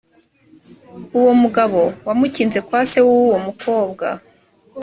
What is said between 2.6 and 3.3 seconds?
kwase w’